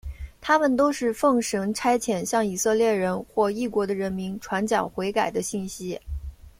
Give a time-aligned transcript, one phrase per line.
[0.41, 6.01] 他们都是奉神差遣向以色列人或异国的人民传讲悔改的信息。